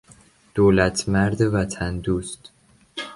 دولتمرد 0.55 1.41
وطن 1.41 1.99
دوست 2.01 2.51